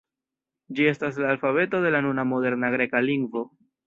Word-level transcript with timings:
Ĝi 0.77 0.85
estas 0.91 1.19
la 1.23 1.29
alfabeto 1.33 1.81
de 1.83 1.91
la 1.97 1.99
nuna 2.05 2.25
moderna 2.31 2.73
greka 2.77 3.03
lingvo. 3.09 3.45